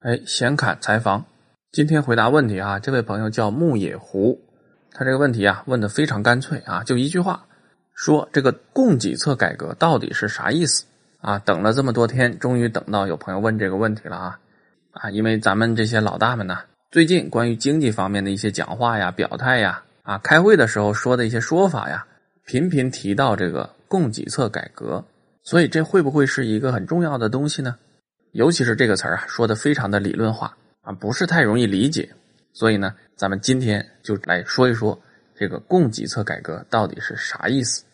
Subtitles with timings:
[0.00, 1.22] 哎，闲侃采访，
[1.72, 2.78] 今天回答问题啊。
[2.78, 4.40] 这位朋友叫牧野湖，
[4.92, 7.44] 他这个问题啊问的非常干脆啊，就一句话，
[7.92, 10.86] 说这个供给侧改革到底是啥意思
[11.20, 11.38] 啊？
[11.40, 14.38] 等了这么多天，终于等到有朋友问这个问题了啊
[14.92, 15.10] 啊！
[15.10, 16.60] 因为咱们这些老大们呢，
[16.90, 22.06] 最近关于经济方面的一些讲话呀、表态呀啊，开会的时候说的一些说法呀，
[22.46, 25.04] 频频提到这个供给侧改革，
[25.42, 27.76] 所以这会不会是一个很重要的东西呢？
[28.32, 32.08] 尤其是这个词儿啊，说的非常的理论化啊，不是太容易理解。
[32.52, 35.00] 所以呢，咱们今天就来说一说
[35.36, 37.84] 这个供给侧改革到底是啥意思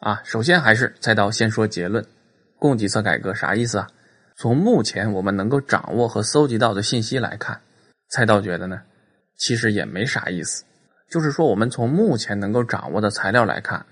[0.00, 0.20] 啊？
[0.24, 2.04] 首先还是菜刀先说结论：
[2.58, 3.88] 供给侧改革啥意思啊？
[4.36, 7.60] 从目前我们能够掌握和搜集到的信息来看，
[8.08, 8.80] 菜刀觉得呢，
[9.36, 10.64] 其实也没啥意思。
[11.10, 13.84] 就是说，我们从目前能够掌握的材料来看，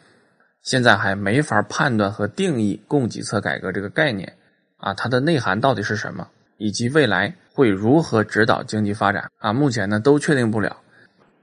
[0.63, 4.38] 现在还没法判断和定义供给侧改革这个概念。
[4.79, 9.53] 啊，它的内涵到底是什么，以及未来会如何指导经济发展啊？
[9.53, 10.79] 目前呢都确定不了。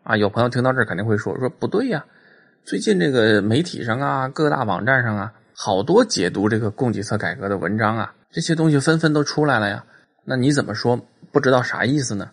[0.04, 2.06] 啊，有朋友听到这儿肯定会说说不对呀，
[2.64, 9.84] 最近这个媒体上啊，各大网站上啊，好多解读这个供给侧改革的文章啊，这些东西纷纷都出来了呀。
[10.24, 11.00] 那你怎么说
[11.31, 12.30] 不知道啥意思呢？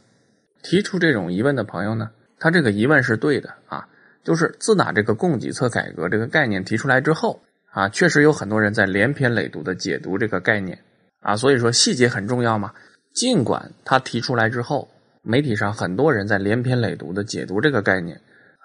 [0.63, 3.89] 提出这种疑问的朋友呢，他这个疑问是对的啊，
[4.23, 10.79] 就是自打这个供给侧改革这个概念提出来之后啊，确实有很多人在连篇累牍的解读这个概念。
[11.23, 12.73] 啊，所以说细节很重要嘛。
[13.15, 14.91] 尽管他提出来之后，
[15.23, 18.21] 媒体上很多人在连篇累牍的解读这个概念，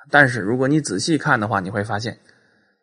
[0.09, 2.17] 但是如果你仔细看的话，你会发现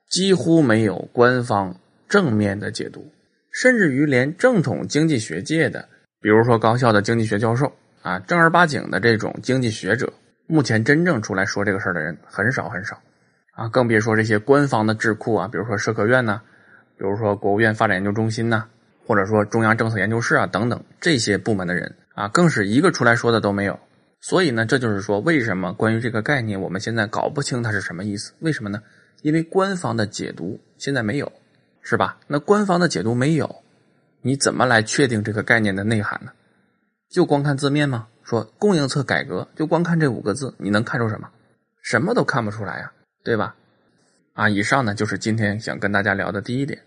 [0.08, 1.75] 几乎没有官方
[2.08, 3.11] 正面的解读，
[3.50, 5.88] 甚至于连正统经济学界的，
[6.20, 7.72] 比如说高校的经济学教授
[8.03, 10.12] 啊，正儿八经的这种经济学者，
[10.47, 13.00] 目前真正出来说这个事儿的人很少很少
[13.55, 16.42] 啊，更别说这些官方的智库啊，比如说社科院呐，
[16.98, 18.66] 比如说国务院发展研究中心呐。
[19.06, 23.78] 或者说中央政策研究室啊等等这些部门的人啊，更是一个出来说的都没有。
[24.20, 28.32] 所以呢，这就是说，为什么关于这个概念，我们现在搞不清它是什么意思？
[28.41, 28.82] 为什么呢？
[29.20, 31.31] 因为官方的解读现在没有，
[31.82, 32.19] 是吧？
[32.26, 33.62] 那官方的解读没有，
[34.22, 36.32] 你怎么来确定这个概念的内涵呢？
[37.10, 38.06] 就光看字面吗？
[38.22, 41.28] 说供应侧改革，就光看这五个字，你能看出什么？
[41.82, 42.91] 什么都看不出来呀，
[43.22, 43.54] 对吧？
[44.32, 46.81] 啊，以上呢就是今天想跟大家聊的第一点。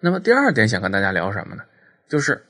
[0.00, 1.62] 那么第二点想跟大家聊什么呢？
[2.08, 2.44] 就是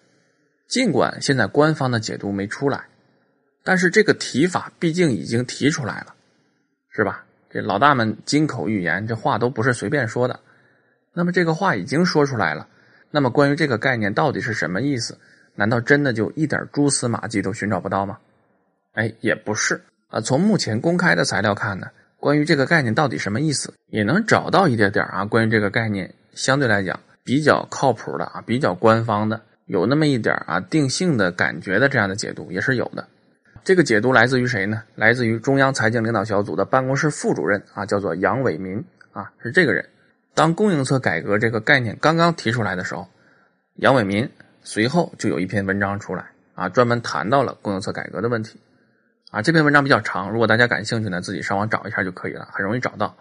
[0.66, 2.86] 尽管现在官方的解读没出来，
[3.62, 6.14] 但是这个提法毕竟已经提出来了，
[6.90, 7.24] 是吧？
[7.48, 10.40] 这老大们金口玉言，这话都不是随便说的。
[11.14, 12.68] 那么这个话已经说出来了，
[13.10, 15.16] 那么关于这个概念到底是什么意思？
[15.54, 18.18] 难道真的就一点蛛丝马迹都寻找不到吗？
[18.92, 20.20] 哎，也不是啊。
[20.20, 21.86] 从目前公开的材料看呢，
[22.18, 25.24] 关于这个概念到底什么意思，也能找到一点点啊。
[25.24, 27.00] 关于这个概念，相对来讲。
[27.26, 33.06] 比较靠谱的啊，比较官方的，有那么一点啊定性的感觉的这样的解读也是有的。
[33.64, 34.84] 这个解读来自于谁呢？
[34.94, 39.84] 来自于中央财经领导小组的办公室副主任啊，叫做杨伟民啊，是这个人。
[40.34, 43.08] 当供应侧改革这个概念刚刚提出来的时候，
[43.74, 44.30] 杨伟民
[44.62, 48.60] 随后就有一篇文章出来啊，专门谈到了供应侧改革的问题
[49.32, 49.42] 啊。
[49.42, 53.16] 这篇文章比较长，如果大家感兴趣呢，自己上网找一下就可以了，很容易找到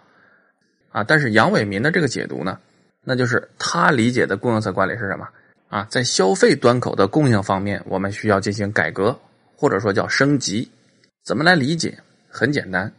[0.92, 1.02] 啊。
[1.02, 2.60] 但是杨伟民的这个解读呢？
[3.08, 5.28] 那就是他理解的供应侧管理是什么
[5.68, 5.86] 啊？
[5.88, 9.16] 在消费端口的供应方面，我们需要进行改革，
[9.56, 10.68] 或者说叫升级。
[11.24, 11.96] 怎么来理解？
[12.28, 12.92] 很简单，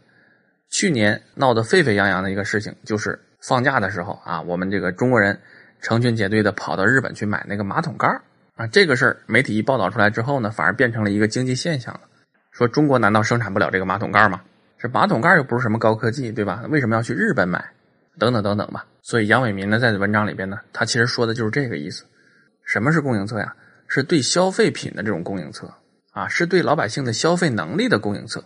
[0.70, 5.38] 去年闹得沸沸扬扬的一个事情，就是放假的时候啊，我们这个中国人
[5.82, 8.08] 成群结队的跑到日本去买那个马桶盖
[8.56, 8.66] 啊。
[8.66, 12.00] 这个事儿媒体一报道出来之后呢，反而变成了一个经济现象了。
[12.50, 14.40] 说中国难道生产不了这个马桶盖吗？
[14.78, 16.64] 这马桶盖又不是什么高科技，对吧？
[16.70, 17.62] 为什么要去日本买？
[18.18, 22.04] 等等等等吧，所以杨伟民呢，在文章里边呢，他其实说的就是这个意思。
[22.64, 23.54] 什么是供应侧呀？
[23.86, 25.72] 是对消费品的这种供应侧
[26.12, 28.44] 啊，是对老百姓的消费能力的供应侧。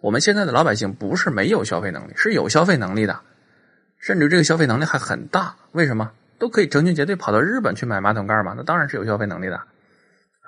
[0.00, 3.20] 我们现在的老百姓不是没有消费能力，是有消费能力的，
[3.98, 5.54] 甚至这个消费能力还很大。
[5.72, 8.54] 为什么都可以成群结队跑到日本去买马桶盖嘛？
[8.56, 9.60] 那当然是有消费能力的。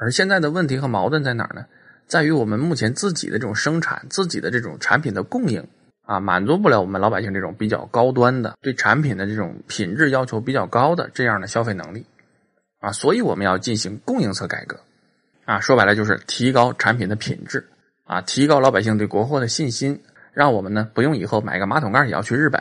[0.00, 1.66] 而现在的问题和矛盾在哪儿呢？
[2.09, 5.65] 在于我们目前自己的这种生产，自己的这种产品的供应。
[6.04, 12.04] 啊，满足不了我们老百姓这种比较高端的对产品的这种品质要求比较高的这样的消费能力，
[12.81, 14.81] 啊，所以我们要进行供应侧改革，
[15.45, 17.66] 啊，说白了就是提高产品的品质，
[18.04, 20.03] 啊，提高老百姓对国货的信心，
[20.33, 22.60] 让我们呢不用以后买个马桶盖也要去日本，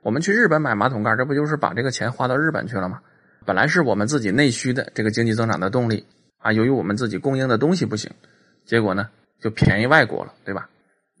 [0.00, 3.00] 我们去日本买马桶盖，这不就是把这个钱花到日本去了吗？
[3.44, 6.06] 本来是我们自己内需的这个经济增长的动力，
[6.38, 8.10] 啊，由于我们自己供应的东西不行，
[8.64, 9.08] 结果呢
[9.40, 10.70] 就便宜外国了，对吧？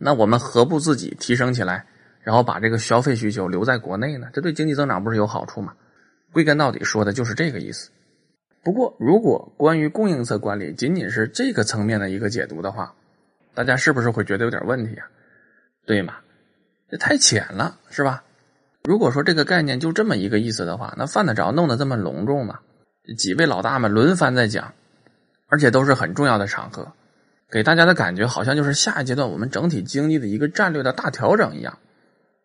[0.04, 1.86] 那我们何不自己提升起来，
[2.22, 4.28] 然后把这个消费需求留在国内呢？
[4.32, 5.74] 这对经济增长不是有好处吗？
[6.32, 7.90] 归根到底说的就是这个意思。
[8.64, 12.94] 不过，如果关于供应侧管理仅仅是这个层面的一个解读的话，
[13.54, 15.06] 大家是不是会觉得有点问题啊？
[15.86, 16.14] 对吗？
[16.90, 18.24] 这太浅了，是吧？
[18.84, 22.60] 如果说这个概念就这么一个意思的话，那犯得着弄得这么隆重吗？
[23.16, 24.74] 几位老大们轮番在讲，
[25.48, 26.92] 而且都是很重要的场合，
[27.52, 31.78] 给大家的感觉好像就是下一阶段我们整体经济的一个战略的大调整一样。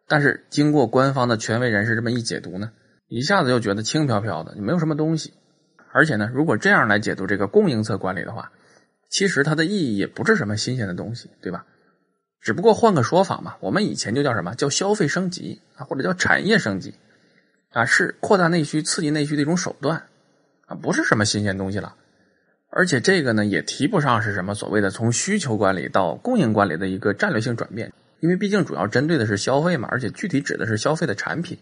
[0.06, 2.71] 但是经过官方的权威人士这么一解读呢，
[3.07, 5.33] 一下子又觉得轻飘飘的，没有什么东西。
[5.94, 8.51] 而且呢，如果这样来解读这个供应侧管理的话，
[9.09, 11.65] 其实它的意义也不是什么新鲜的东西，对吧？
[12.42, 16.94] 只不过换个说法嘛，我们以前就叫什么叫消费升级啊，或者叫产业升级
[17.71, 20.04] 啊，是扩大内需、刺激内需的一种手段
[20.68, 21.95] 啊，不是什么新鲜东西了。
[22.69, 27.91] 而且这个呢，也提不上是什么所谓的从需求管理到供应管理的一个战略性转变。
[28.19, 31.57] 因为毕竟主要针对的是消费嘛，而且具体指的是消费的产品，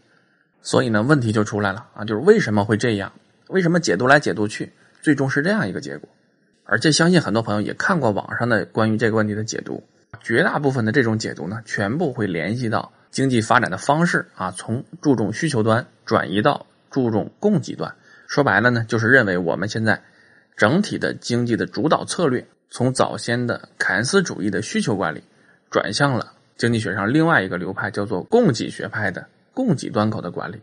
[0.61, 3.11] 所以呢，问题就出来了啊，就是为什么会这样？
[3.49, 4.71] 为什么解读来解读去，
[5.01, 6.07] 最终是这样一个结果？
[6.63, 9.83] 而且相信很多朋友也看过网上的关于这个问题的解读，
[10.23, 17.93] 绝大部分的这种解读呢，全部会联系到经济发展的方式啊，从注重需求端转移到注重供给端。
[18.27, 20.01] 说白了呢，就是认为我们现在
[20.55, 25.23] 整体的经济的主导策略，从早先的凯恩斯主义的需求管理，
[25.69, 26.33] 转向了。
[26.57, 30.61] 经济学上另外一个流派叫做供给学派的供给端口的管理，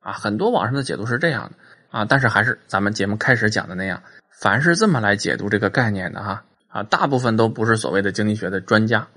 [0.00, 4.02] 啊，很多网上的解读是这样的啊，但是还是咱们节目开始讲的那样，
[4.38, 9.08] 凡是这么来解读这个概念的哈啊，大部分都不是所谓的经济学的专家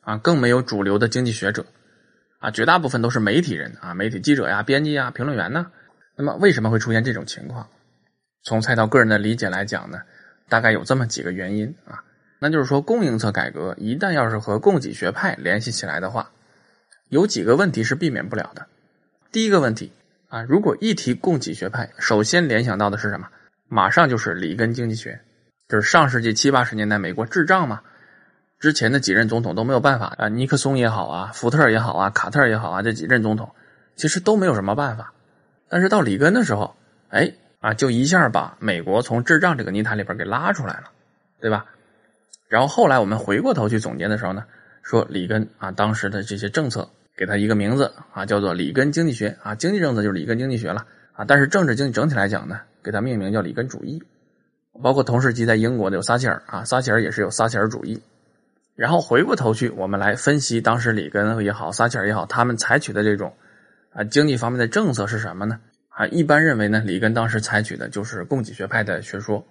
[0.00, 1.66] 啊，更没有主流的经济学者
[2.38, 5.66] 啊，绝大部分都是媒体人啊，媒体记者呀、编辑啊、评论员呢。
[6.16, 7.68] 那么为什么会出现这种情况？
[8.44, 10.02] 从菜刀个人的理解来讲呢，
[10.48, 12.04] 大概有这么几个原因啊。
[12.38, 16.30] 那就是说，供应侧改革一旦要是和供给学派联系起来的话，
[17.08, 18.66] 有几个问题是避免不了的。
[19.32, 19.90] 第一个问题
[20.28, 23.28] 啊，如果一提供给学派，首先联想到的是什么？
[23.66, 25.18] 马上就是里根经济学，
[25.68, 27.80] 就是上世纪七八十年代美国智障嘛，
[28.60, 33.54] 之前的几任总统都没有办法啊，尼克松也好啊，福特也好啊，卡特也好啊，这几任总统
[33.96, 35.14] 其实都没有什么办法。
[35.70, 36.76] 但是到里根的时候，
[37.08, 37.32] 哎
[37.64, 40.90] 啊，就一下把美国从智障这个泥潭里边给拉出来了，
[41.40, 41.64] 对吧？
[42.46, 44.44] 然后后来我们回过头去总结的时候呢，
[44.82, 50.84] 说里根啊当时的这些政策给他一个名字啊叫做里根经济学啊，经济政策就是里根经济学了
[51.14, 51.24] 啊。
[51.24, 54.02] 但是政治经济整体来讲呢，给他命名叫里根主义。
[54.82, 58.02] 包括同时期在英国的有撒切尔啊，撒切尔也是有撒切尔主义。
[58.76, 63.34] 然后回过头去，我们来分析当时里根也好，撒切尔也好，他们采取的这种
[63.94, 65.58] 啊经济方面的政策是什么呢？
[65.96, 69.46] 啊，一般认为呢，里根当时采取的就是供给学派的学说。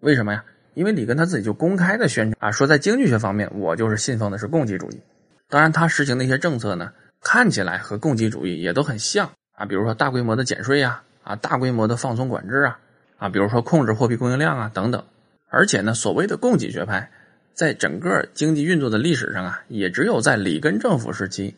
[0.00, 0.44] 为什么呀？
[0.74, 5.00] 因为里根他自己就公开的宣传啊，说在经济学方面，我就是信奉的是供给主义。
[5.48, 6.92] 当然，他实行的一些政策呢，
[7.22, 12.78] 看起来和供给主义也都很像啊，比如说大规模的减税呀，啊，大规模的放松管制啊，
[13.18, 15.02] 啊，比如说控制货币供应量啊等等。
[15.48, 17.10] 而且呢，所谓的供给学派，
[17.54, 21.54] 在整个经济运作的历史上啊，也只有在里根政府时期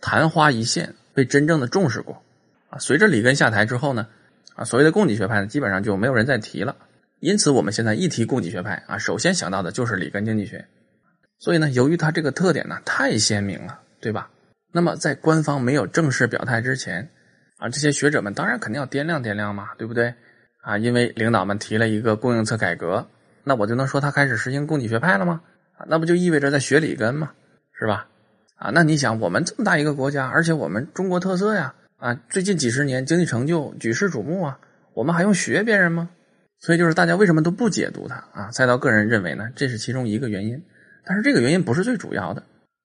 [0.00, 2.22] 昙花一现，被真正的重视过
[2.70, 2.78] 啊。
[2.78, 4.06] 随着里根下台之后呢，
[4.54, 6.76] 啊，所谓的供给学派呢，基本上就没有人再提了。
[7.20, 10.64] 因此，我们现在一提供给学派啊，首先想到的就是里根经济学。
[11.38, 14.30] 所以呢，由于它这个特点呢太鲜明了，对吧？
[14.72, 17.10] 那么在官方没有正式表态之前
[17.58, 20.14] 啊，这些学者们当然肯定要掂量掂量嘛，对不对？
[20.62, 23.08] 啊，因为领导们提了一个供应侧改革，
[23.44, 25.40] 那我就能说他开始实行供给学派了吗？
[25.86, 27.30] 那不就意味着在学里根吗？
[27.78, 28.08] 是吧？
[28.56, 34.60] 啊，那你想，我们这么大一个国家，而且我们中国特色呀，啊，最近几十年经济成就举世瞩目啊，
[34.94, 36.08] 我们还用学别人吗？
[36.60, 38.50] 所以就是大家为什么都不解读它啊？
[38.52, 40.62] 菜刀个人认为呢，这是其中一个原因，
[41.04, 42.44] 但是这个原因不是最主要的，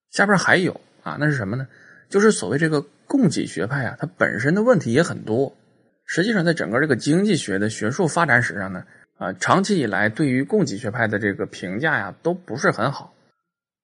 [0.09, 1.67] 下边还有啊，那是什么呢？
[2.09, 5.55] 就是所谓这个供给学派啊，它本身的问题也很多。
[6.05, 8.83] 实际上，在整个这个经济学的学术发展史上呢，
[9.17, 13.13] 啊，长期以来对于供给学派的这个评价呀，都不是很好。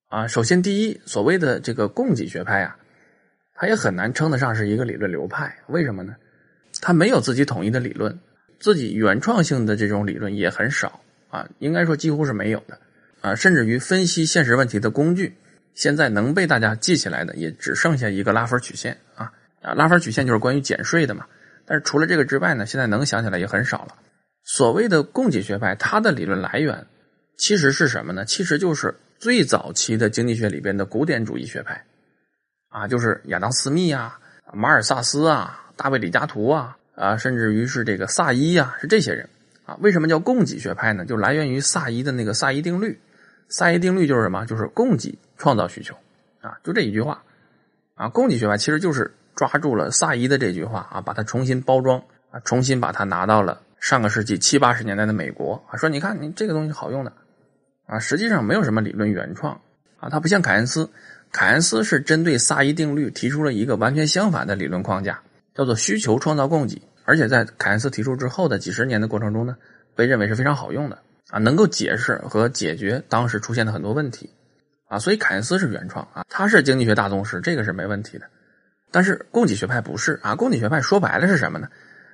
[0.08, 2.78] 啊，首先第一，所谓的这个供给学派啊，
[3.60, 5.54] 它也很难称得上是一个理论流派。
[5.68, 6.16] 为什么呢？
[6.82, 8.18] 它没有自己统一的理论。
[8.58, 12.80] 自己原创性的这种理论也很少啊，应该说几乎是没有的
[13.22, 15.34] 啊，甚至于分析现实问题的工具，
[15.74, 21.26] 现在能被大家记起来的也只剩下一个拉分曲线啊啊，拉分曲线就是关于减税的嘛。
[21.66, 23.96] 但是除了这个之外呢，现在能想起来也很少了。
[24.44, 26.86] 所谓的供给学派，它的理论来源
[27.38, 28.26] 其实是什么呢？
[28.26, 31.86] 其实就是最早期的经济学里边的古典主义学派
[32.70, 34.20] 啊，就是亚当·斯密啊、
[34.54, 36.76] 马尔萨斯啊、大卫·李嘉图啊。
[36.96, 39.30] 啊，甚至于是这个萨伊啊，是这些人
[39.66, 39.78] 啊。
[39.80, 41.06] 为什么叫供给学派呢？
[41.06, 43.00] 就来源于萨伊的那个萨伊定律。
[43.48, 44.46] 萨伊定律就是什么？
[44.46, 45.96] 就是供给创造需求
[46.42, 47.24] 啊，就这一句话
[47.96, 48.10] 啊。
[48.10, 57.14] 供给学派其实就是抓住了萨伊的这句话啊，把它重新包装啊，重新把它拿到了上个世纪七八十年代的美国啊，说你看你这个东西好用的
[57.86, 59.54] 啊，实际上没有什么理论原创
[60.02, 60.90] 啊，它不像凯恩斯，
[61.32, 65.22] 凯恩斯是针对萨伊定律提出了一个完全相反的理论框架，
[65.54, 69.56] 叫做需求创造供给，而且在凯恩斯提出之后的几十年的过程中呢，
[69.96, 70.98] 被认为是非常好用的
[71.30, 74.30] 啊，能够解释和解决当时出现的很多问题
[74.88, 78.26] 啊，所以凯恩斯是原创啊，他是经济学大宗师，这个是没问题的。
[78.92, 81.70] 但是供给学派不是啊，供给学派说白了是什么呢？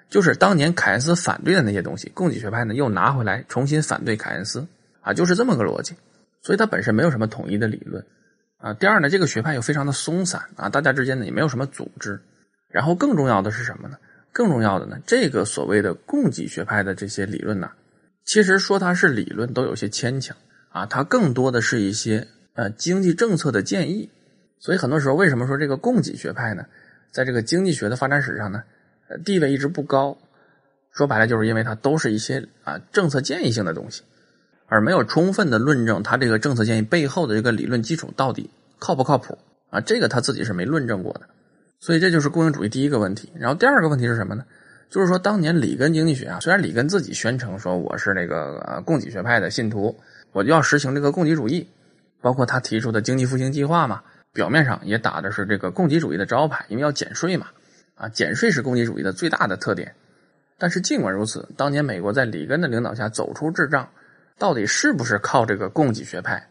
[0.10, 4.67] 就是当年凯恩斯反对的那些东西，供给学派呢又拿回来重新反对凯恩斯
[5.01, 5.95] 啊，就是这么个逻辑。
[6.41, 8.05] 所以它本身没有什么统一的理论
[8.65, 8.74] 啊。
[8.74, 12.19] 第二呢，这个学派又非常的松散啊，大家之间呢也没有什么组织。
[12.69, 13.98] 然后更重要的是什么呢？
[14.34, 17.69] 更重要的呢，这个所谓的供给学派的这些理论呢，
[18.25, 20.36] 其实说它是理论都有些牵强
[20.69, 24.10] 啊，它更多的是一些呃经济政策的建议。
[24.60, 26.65] 所以很多时候，为什么说这个供给学派呢，
[27.12, 28.63] 在这个经济学的发展史上呢，
[29.24, 30.17] 地位一直不高？
[30.91, 34.01] 说白了，就是因为它都是一些啊政策建议性的东西，
[34.67, 39.38] 而没有充分的论证他这个政策建议背后的这个理论基础到底靠不靠谱
[39.69, 39.81] 啊？
[39.81, 41.22] 这个他自己是没论证过的。
[41.79, 43.31] 所以这就是供应主义第一个问题。
[43.36, 44.45] 然后第二个问题是什么呢？
[44.89, 49.95] 就是说当年里根经济学啊，虽然里根自己宣称说我是那个呃供给学派的信徒，
[50.31, 51.67] 我就要实行这个供给主义，
[52.22, 54.01] 包括他提出的经济复兴计划嘛。
[54.34, 57.48] 表面上也打的是这个供给主义的招牌，因为要减税嘛，
[57.95, 59.95] 啊，减税是供给主义的最大的特点。
[60.57, 63.88] 但是尽管如此，当年美国在里根的领导下走出滞胀，
[64.38, 66.48] 到底是不是靠这个供给学派？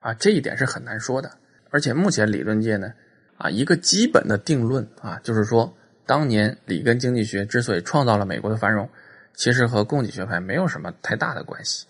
[0.00, 1.30] 啊，这一点是很难说的。
[1.70, 2.92] 而且目前理论界呢，
[3.36, 5.74] 啊，一个基本的定论啊，就是说，
[6.06, 8.88] 当年里根经济学之所以创造了美国的繁荣，
[9.34, 11.86] 其实和供给学派没有什么太大的关系。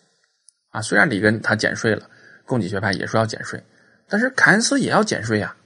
[0.70, 2.08] 啊，虽然里根他减税了，
[2.44, 3.62] 供给学派也说要减税。
[4.08, 5.56] 但是凯恩斯也要减税呀，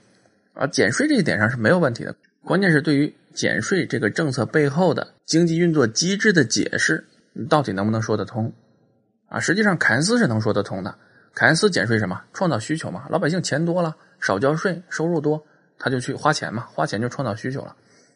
[0.53, 2.15] 啊，减税这一点上是没有问题的。
[2.43, 7.05] 关键是对于减税这个政策背后的经济运作机制的解释，
[7.49, 8.51] 到底能不能说得通？
[9.29, 10.95] 啊，实际上凯恩斯是能说得通的。
[11.33, 12.21] 凯恩斯减税什么？
[12.33, 15.45] 创造需求嘛，老百姓钱多了，少交税，收入多，
[15.77, 17.75] 他就去花钱嘛，花钱就创造需求了。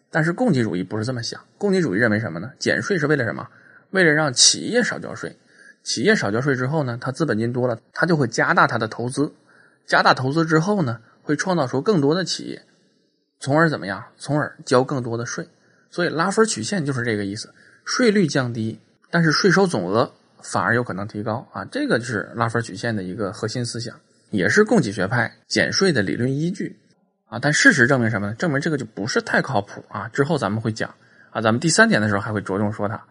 [0.09, 2.51] 但是供给主义不是这么想，供给主义认为什么呢？
[2.59, 3.47] 减税是为了什么？
[3.91, 5.37] 为了让企业少交税。
[5.83, 9.31] 企业少交税之后呢，他资本金多了，他就会加大他的投资。
[9.85, 12.63] 加大投资之后呢，会创造出更多的企业，
[13.39, 14.03] 从而怎么样？
[14.17, 15.47] 从而交更多的税。
[15.91, 17.53] 所以拉分曲线就是这个意思：
[17.85, 18.79] 税率降低，
[19.11, 20.13] 但是税收总额
[20.43, 21.65] 反而有可能提高啊！
[21.71, 23.95] 这个就是拉分曲线的一个核心思想，
[24.29, 26.77] 也是供给学派减税的理论依据
[27.25, 27.39] 啊。
[27.39, 28.35] 但事实证明什么呢？
[28.35, 30.09] 证明这个就不是太靠谱啊！
[30.09, 30.93] 之后咱们会讲
[31.31, 33.01] 啊，咱们第三点的时候还会着重说它。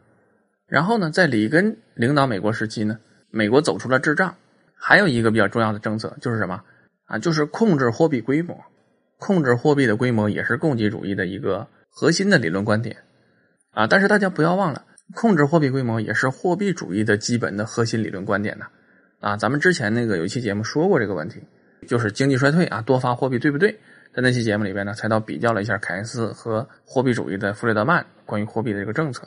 [0.67, 2.99] 然后呢，在里根领导美国时期呢，
[3.31, 4.35] 美国走出了滞胀。
[4.85, 6.61] 还有一个比较重要的政策就是什么
[7.07, 7.19] 啊？
[7.19, 8.59] 就是控制货币规模，
[9.19, 12.97] 控制货币的规模也是供给主义的一个核心的理论观点
[13.71, 13.87] 啊。
[13.87, 18.67] 但是大家不要忘了，控制货币规模也是货币主义的基本的核心理论观点呢
[19.21, 19.37] 啊。
[19.37, 21.41] 咱们之前那个有一期节目说过这个问题，
[21.87, 23.79] 就是经济衰退啊，多发货币对不对？
[24.15, 29.27] 在那期节目里边呢，才到比较了一下凯恩斯和货币主义的弗雷德曼关于货币的这个政策，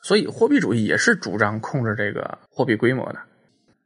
[0.00, 3.18] 所以货币主义也是主张控制这个货币规模的。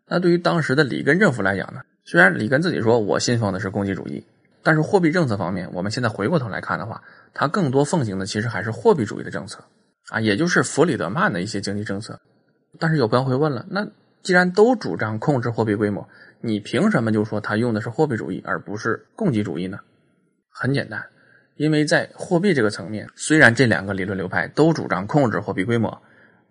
[0.07, 4.23] 那对于当时的里根政府来讲呢，虽然里根自己说我信奉的是供给主义，
[4.63, 7.03] 但是货币政策方面，我们现在回过头来看的话，
[7.33, 9.65] 他更多奉行的其实还是货币主义的政策
[10.11, 12.21] 啊，也就是弗里德曼的一些经济政策。
[12.79, 13.87] 但是有朋友会问了，那
[14.23, 16.09] 既然都主张控制货币规模，
[16.41, 19.79] 你凭什么就说他用的是货币主义而不是供给主义呢？
[20.51, 21.05] 很简单，
[21.57, 26.03] 因为在货币这个层面，虽然这两个理论流派都主张控制货币规模，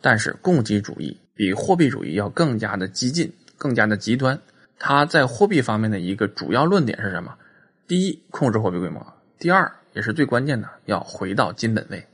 [0.01, 3.33] 但是供给主义比货币主义要更加的激进。
[3.57, 4.37] 更加的极端，
[4.77, 7.33] 它在货币方面的一个主要论点是什么？
[7.87, 9.01] 第一，控制货币规模；
[9.39, 12.05] 第二，也是最关键的，要回到金本位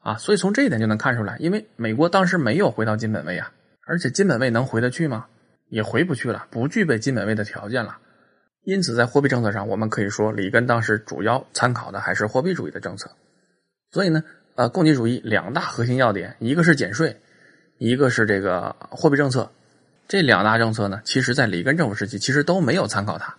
[0.00, 0.16] 啊！
[0.16, 3.52] 所以从这一点就能看出来，因为美国当时没有回到金本位啊，
[3.86, 5.26] 而且金本位能回得去吗？
[5.68, 7.98] 也回不去了，不具备金本位的条件了。
[8.64, 13.10] 因此，在货币政策上，我们可以说里根当时主要参考的还是货币主义的政策。
[13.90, 14.22] 所以呢，
[14.56, 17.16] 呃，供给主义两大核心要点，一个是减税，
[17.78, 19.50] 一个是这个货币政策。
[20.06, 23.36] 这两大政策呢，其实在里根政府时期其实都没有参考它，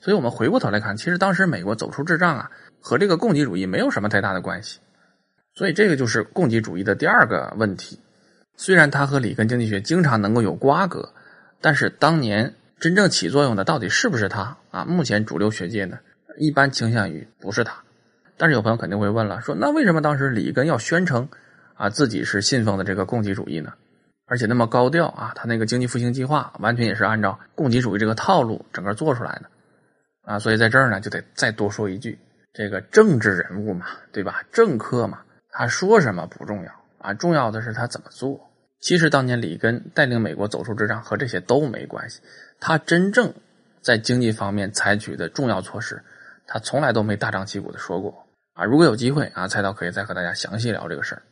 [0.00, 4.80] 所以我们回过头来看，其实当时美国走出滞胀啊，和这个供给主义没有什么太大的关系，
[5.54, 7.98] 所以这个就是供给主义的第二个问题。
[8.56, 11.12] 虽然它和里根经济学经常能够有瓜葛，
[11.60, 14.84] 但是当年真正起作用的到底是不是它啊？
[14.84, 15.98] 目前主流学界呢
[16.38, 17.82] 一般倾向于不是它，
[18.36, 21.28] 但是有朋友肯定会问了，说那为什么当时里根要宣称
[21.74, 23.72] 啊自己是信奉的这个供给主义呢？
[24.26, 29.50] 而且那么高调啊，他那个经济复兴计划完全也是按照供给主义这个套路整个做出来的
[30.24, 32.18] 啊，所以在这儿呢就得再多说一句，
[32.54, 34.42] 这个政治人物嘛，对吧？
[34.52, 35.18] 政客嘛，
[35.52, 38.40] 他说什么不重要啊，重要的是他怎么做。
[38.80, 42.20] 其实当年里根带领美国走出滞胀和这些都没关系，
[42.58, 43.32] 他真正
[43.80, 46.02] 在经济方面采取的重要措施，
[46.46, 48.64] 他从来都没大张旗鼓的说过啊。
[48.64, 51.22] 如果有机会啊，蔡导可以再和大家详细聊这个事儿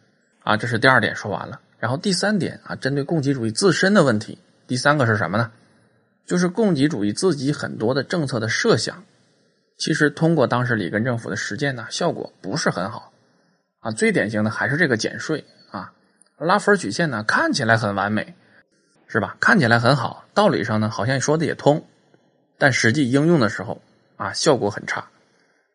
[0.45, 0.57] 啊。
[0.57, 5.51] 这是第二点说完了，然后第三点啊，针对供给主义自身的问题，第三个是什么呢？
[6.27, 9.03] 就是供给主义自己很多的政策的设想，
[9.77, 13.10] 其实通过当时里根政府的实践呢，效果不是很好
[13.81, 13.91] 啊。
[13.91, 15.93] 最典型的还是这个减税啊，
[16.39, 18.35] 拉弗尔曲线呢看起来很完美，
[19.09, 19.37] 是吧？
[19.41, 21.85] 看起来很好，道理上呢好像说的也通，
[22.59, 23.83] 但实际应用的时候
[24.17, 25.05] 啊，效果很差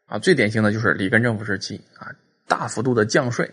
[0.08, 0.18] 啊。
[0.18, 2.12] 最典型的就是里根政府时期啊，
[2.48, 3.50] 大幅度的降税，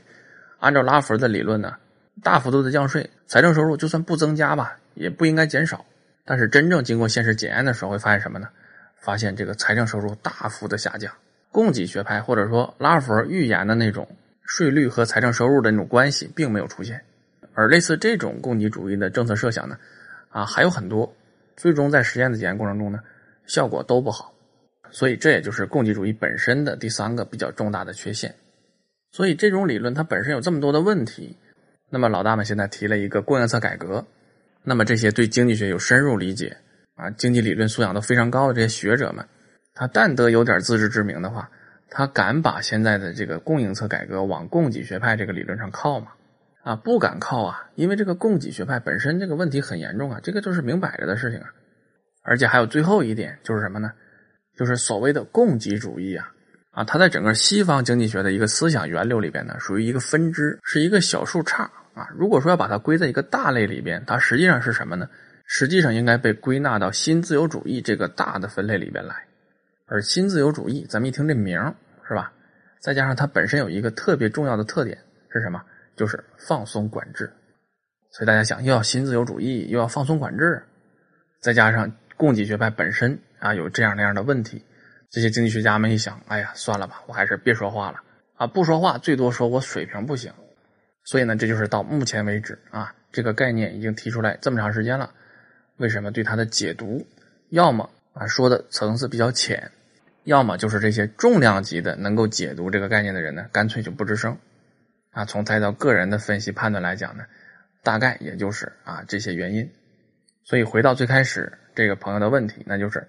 [0.60, 1.76] 按照拉弗尔的理论呢，
[2.22, 5.84] 大幅度的降税，财政收入就算不增加吧，也不应该减少。
[6.24, 8.48] 但是真正经过现实检验的时候，会发现什么呢？
[9.00, 11.12] 发现这个财政收入大幅的下降。
[11.50, 14.08] 供给学派或者说拉弗尔预言的那种
[14.44, 17.02] 税率和财政收入的那种关系并没有出现。
[17.54, 19.76] 而类似这种供给主义的政策设想呢，
[20.30, 21.14] 啊还有很多，
[21.56, 23.00] 最终在实验的检验过程中呢，
[23.46, 24.32] 效果都不好。
[24.90, 28.34] 所以这也就是供给主义本身的第三个比较重大的缺陷。
[29.10, 31.36] 所以这种理论它本身有这么多的问题。
[31.90, 34.06] 那么老大们现在提了一个供应侧改革。
[34.62, 36.56] 那么这些对经济学有深入理解
[36.94, 39.26] 啊，经济理论素养都非常高的这些学者们，
[39.74, 41.50] 他但得有点自知之明的话，
[41.94, 46.06] 他敢把现在的这个供应侧改革往供给学派这个理论上靠吗？
[46.62, 51.48] 啊，不敢靠啊，因为这个供给学派本身这个问题很严重啊，这个就是明摆着的事情啊。
[52.22, 53.92] 而且还有最后一点就是什么呢？
[54.56, 56.32] 就是所谓的供给主义啊，
[56.70, 61.68] 啊，它在整个西方经济学的一个思想源流里边呢，属于一个分支，是一个小树杈。
[61.94, 65.06] 啊，如果说要把它归在一个大类里边，它实际上是什么呢？
[65.44, 69.14] 实际上应该被归纳到新自由主义这个大的分类里边来。
[69.92, 71.60] 而新自由主义，咱们一听这名
[72.08, 72.32] 是吧？
[72.80, 74.96] 再加上它本身有一个特别重要的特点
[75.30, 75.62] 是什么？
[75.94, 77.30] 就是放松管制。
[78.10, 80.62] 所以大家想，又要新自由主义，又要放松管制，
[81.42, 84.64] 再加上供给学派本身啊有这样那样的问题，
[85.10, 87.98] 这些经济学家们一想，哎呀，算了吧，我还是别说话了
[88.36, 90.32] 啊，不说话，最多说我水平不行。
[91.04, 95.12] 所以呢，这就是到目前为止啊，这个概念已经提出来这么长时间了。
[95.76, 97.06] 为什么对它的解读，
[97.50, 99.70] 要么啊说的层次比较浅，
[100.24, 104.38] 要么就是这些重量级的能够解读这个概念的人呢，干脆就不吱声。
[105.10, 107.24] 啊，从再到个人的分析判断来讲呢，
[107.82, 109.70] 大概也就是啊这些原因。
[110.44, 113.06] 所以回到最开始这个朋友的问题，那就是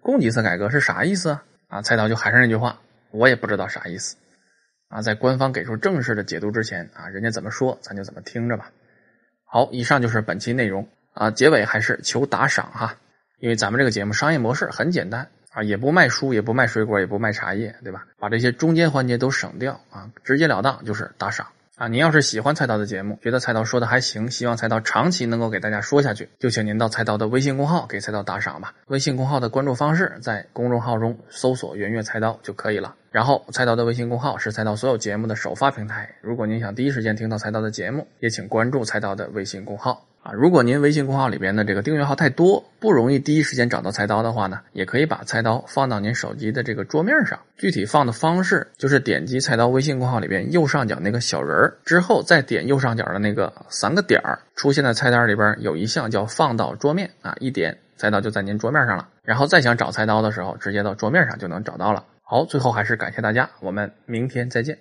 [0.00, 1.44] 供给侧改革是啥意思啊？
[1.68, 4.16] 啊，菜刀就还是那句话，我也不知道啥意思。
[4.88, 8.70] 啊，在官方给出正式的解读之前啊，人家怎么说咱就怎么听着吧。
[9.44, 12.98] 好，以上就是本期内容啊，结尾还是求打赏哈，
[13.38, 18.04] 因为咱们这个节目商业模式很简单啊，也不卖书，也不卖水果，也不卖茶叶，对吧？
[18.18, 21.46] 把这些中间环节都省掉啊，直截了当就是打赏。
[21.76, 28.74] 啊，您要是喜欢菜刀的节目，觉得菜刀说的还行，希望菜刀长期能够给大家说下去，就请您到菜刀的微信公号给菜刀打赏吧。
[28.88, 32.94] 微信公号的关注方式在公众号中搜索“圆月菜刀”就可以了。
[33.10, 36.14] 然后，菜刀的微信公号是菜刀所有节目的首发平台。
[36.20, 40.06] 如果您想第一时间听到菜刀的节目，也请关注菜刀的微信公号。
[40.26, 47.38] 啊，如果您微信公号里边的这个订阅号太多，不容易第一时间找到菜刀的话呢，也可以把菜刀放到您手机的这个桌面上。
[47.56, 59.06] 具体放的方式就是点击菜刀微信公号里边右上角那个小人儿，之后再点右上角的那个三个点儿，出现在菜单里边有一项叫放到桌面啊，一点菜刀就在您桌面上了。
[59.22, 62.04] 然后再想找菜刀的时候，直接到桌面上就能找到了。
[62.24, 64.76] 好，最后还是感谢大家，我们明天再见。